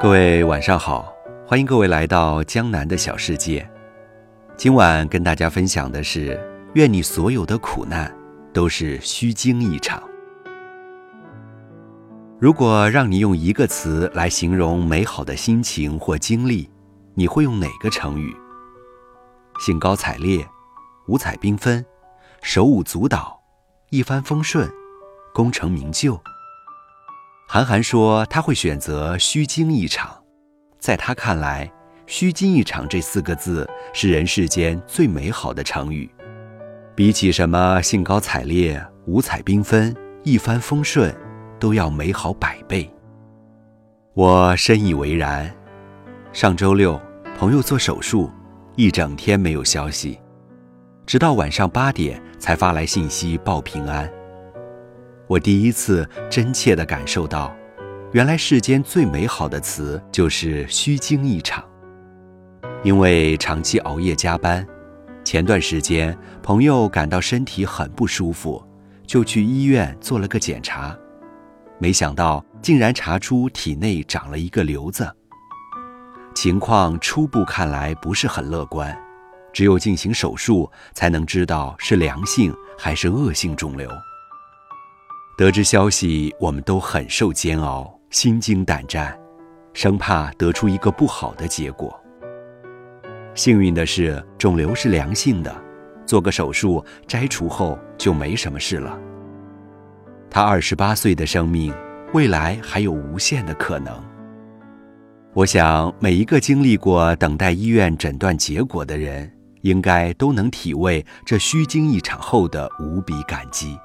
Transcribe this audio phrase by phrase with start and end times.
[0.00, 1.12] 各位晚上好，
[1.46, 3.68] 欢迎各位来到江南的小世界。
[4.56, 6.40] 今晚跟大家分享的是：
[6.74, 8.12] 愿你所有的苦难
[8.52, 10.02] 都是虚惊一场。
[12.40, 16.68] 如果让你用一个词来形容美好的心情或经历，
[17.14, 18.34] 你会用哪个成语？
[19.68, 20.48] 兴高采烈、
[21.08, 21.84] 五彩缤纷、
[22.40, 23.38] 手舞足蹈、
[23.90, 24.66] 一帆风顺、
[25.34, 26.18] 功成名就。
[27.46, 30.24] 韩寒说他会选择“虚惊一场”，
[30.80, 31.70] 在他看来
[32.08, 36.10] ，“虚惊一场”这四个字是人世间最美好的成语，
[36.94, 41.14] 比起什么兴高采烈、五彩缤纷、一帆风顺。
[41.60, 42.90] 都要美好百倍。
[44.14, 45.54] 我深以为然。
[46.32, 46.98] 上周六，
[47.36, 48.30] 朋友做手术，
[48.78, 50.20] 一整天没有消息，
[51.04, 54.08] 直到晚上八点才发来信息报平安。
[55.26, 57.52] 我第一次真切地感受到，
[58.12, 61.64] 原来世间最美好的词就是“虚惊一场”。
[62.84, 64.64] 因为长期熬夜加班，
[65.24, 68.64] 前段时间朋友感到身体很不舒服，
[69.04, 70.96] 就去医院做了个检查。
[71.80, 75.12] 没想到竟然查出体内长了一个瘤子，
[76.40, 78.96] 情况初步看来不是很乐观，
[79.52, 83.90] 只有进行手术才能知道是良性还是恶性肿瘤。
[85.36, 89.18] 得知消息，我们都很受煎熬，心惊胆战，
[89.74, 92.00] 生怕得出一个不好的结果。
[93.34, 95.52] 幸运的是，肿瘤是良性的，
[96.06, 98.96] 做个手术摘除后就没什么事了。
[100.30, 101.74] 他二十八岁的生命，
[102.12, 104.00] 未来还有无限的可能。
[105.38, 113.78] 我想，每一个经历过等待医院诊断结果的人，应该都能体味这虚惊一场后的无比感激。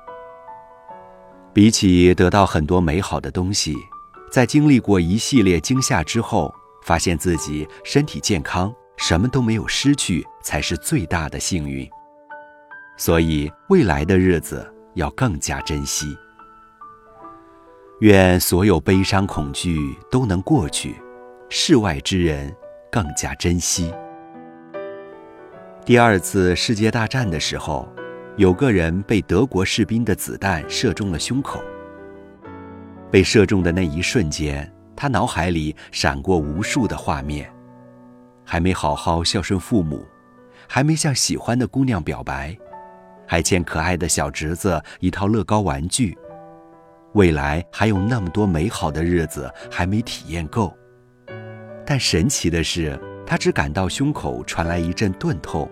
[1.53, 3.75] 比起得到很多美好的东西，
[4.31, 6.51] 在经历过一系列惊吓之后，
[6.83, 11.87] 发现自己身体健康，什么都没有失去，才是最大的幸运。
[12.97, 16.17] 所以，未来的日子要更加珍惜。
[17.99, 20.95] 愿所有悲伤恐惧都能过去，
[21.49, 22.53] 世外之人
[22.91, 23.93] 更加珍惜。
[25.85, 27.87] 第二次世界大战的时候，
[28.37, 31.61] 有个人被德国士兵的子弹射中了胸口。
[33.11, 37.51] 被射中的那一瞬间，他脑海里闪过无数的画面：
[38.43, 40.03] 还没好好孝顺父母，
[40.67, 42.57] 还没向喜欢的姑娘表白，
[43.27, 46.17] 还欠可爱的小侄子一套乐高玩具。
[47.13, 50.75] 未来还有那么多美好的日子还没体验够，
[51.85, 55.69] 但神奇的是，他只感到胸口传来一阵钝痛，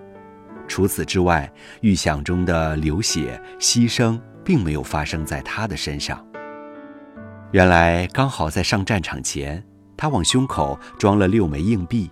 [0.68, 1.52] 除此之外，
[1.82, 6.26] 预想中的流血牺牲并没有发生在他的身上。
[7.52, 9.64] 原来刚好在上战场前，
[9.98, 12.10] 他往胸口装了六枚硬币，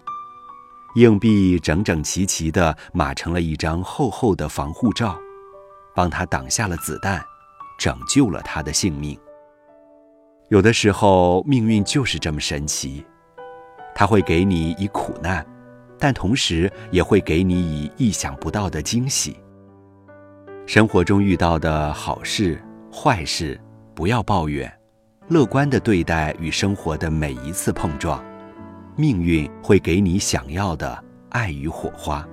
[0.95, 5.17] 硬币整整齐齐地码成了一张厚厚的防护罩，
[5.95, 7.23] 帮他挡下了子弹。
[7.79, 9.17] 拯救了他的性命。
[10.49, 13.05] 有的时候，命运就是这么神奇，
[13.99, 15.45] 他会给你以苦难，
[15.97, 19.35] 但同时也会给你以意想不到的惊喜。
[20.65, 23.59] 生活中遇到的好事、坏事，
[23.93, 24.73] 不要抱怨，
[25.27, 28.23] 乐观的对待与生活的每一次碰撞，
[28.95, 32.25] 命运会给你想要的爱与火花。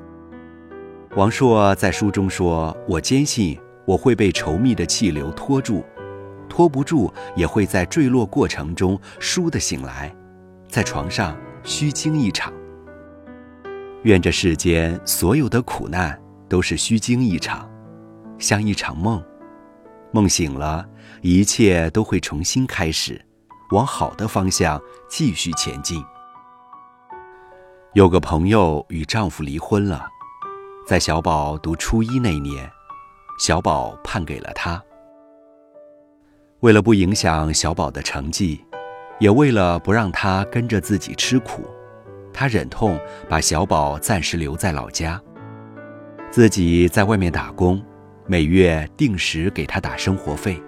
[1.16, 5.84] 王朔在书中说：“我坚信。”我会被稠密的气流拖住，
[6.48, 10.14] 拖不住也会在坠落过程中倏地醒来，
[10.68, 12.52] 在床上虚惊一场。
[14.04, 16.16] 愿这世间所有的苦难
[16.48, 17.68] 都是虚惊一场，
[18.38, 19.20] 像一场梦，
[20.12, 20.88] 梦醒了，
[21.22, 23.20] 一切都会重新开始，
[23.72, 26.00] 往好的方向继续前进。
[27.94, 30.06] 有个朋友与丈夫离婚了，
[30.86, 32.70] 在小宝读初一那年。
[33.38, 34.82] 小宝判给了他。
[36.60, 38.64] 为了不影响小宝的成绩，
[39.18, 41.68] 也为了不让他跟着自己吃苦，
[42.32, 42.98] 他忍痛
[43.28, 45.20] 把小宝暂时留在老家，
[46.30, 47.82] 自己在外面打工，
[48.26, 50.62] 每月定时给他打生活费。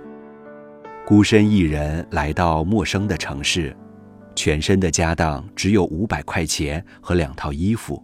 [1.07, 3.77] 孤身一人来到陌生的城市，
[4.35, 8.03] 全身的家当只有五百块钱和两套衣服，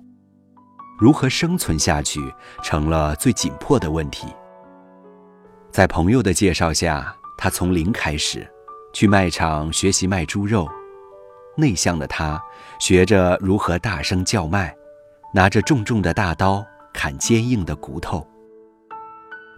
[0.99, 2.21] 如何生存下去
[2.63, 4.29] 成了最紧迫的问题。
[5.71, 8.47] 在朋友的介绍下，他从零开始，
[8.95, 10.67] 去卖场学习卖猪肉。
[11.57, 12.41] 内向的他，
[12.81, 14.75] 学着如何大声叫卖，
[15.35, 18.27] 拿着重重的大刀砍坚硬的骨头。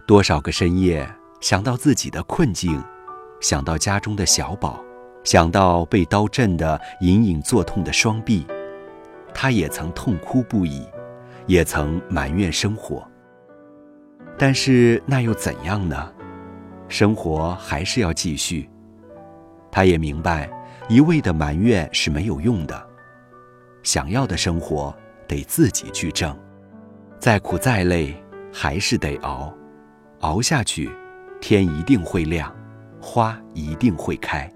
[0.05, 2.83] 多少个深夜，想到自己的困境，
[3.39, 4.83] 想到家中的小宝，
[5.23, 8.45] 想到被刀震得隐隐作痛的双臂，
[9.33, 10.87] 他也曾痛哭不已，
[11.45, 13.07] 也曾埋怨生活。
[14.37, 16.11] 但是那又怎样呢？
[16.87, 18.69] 生活还是要继续。
[19.71, 20.49] 他也明白，
[20.87, 22.87] 一味的埋怨是没有用的。
[23.83, 24.95] 想要的生活
[25.27, 26.37] 得自己去挣，
[27.19, 28.15] 再苦再累
[28.51, 29.53] 还是得熬，
[30.21, 30.89] 熬下去，
[31.39, 32.53] 天一定会亮，
[32.99, 34.51] 花一定会开。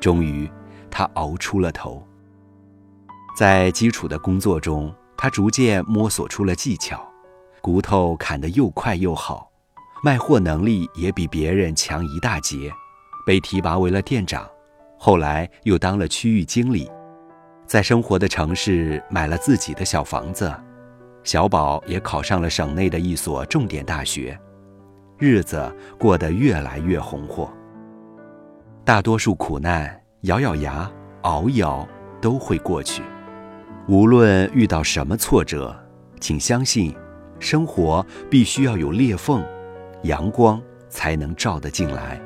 [0.00, 0.50] 终于，
[0.90, 2.06] 他熬出了头。
[3.36, 7.00] 在基础的工作中，他逐渐摸索出了技巧，
[7.60, 9.50] 骨头砍得又快又好，
[10.02, 12.72] 卖货能力也比别人强一大截，
[13.28, 14.48] 被提拔为了店长，
[14.96, 16.90] 后来又当了区域经理。
[17.66, 20.50] 在生活的城市买了自己的小房子，
[21.24, 24.40] 小宝也考上了省内的一所重点大学，
[25.18, 27.52] 日子过得越来越红火。
[28.82, 30.90] 大多数苦难，咬咬牙
[31.20, 31.86] 熬一熬
[32.22, 33.02] 都会过去。
[33.88, 35.78] 无论遇到什么挫折，
[36.18, 36.96] 请相信，
[37.38, 39.44] 生活必须要有裂缝，
[40.04, 40.58] 阳光
[40.88, 42.18] 才能照得进来。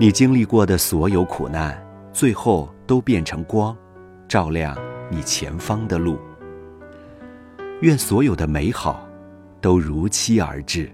[0.00, 1.76] 你经历过的所有苦难，
[2.12, 3.76] 最后都变成光。
[4.28, 4.78] 照亮
[5.10, 6.16] 你前方的路。
[7.80, 9.04] 愿所有的美好
[9.60, 10.88] 都如期而至。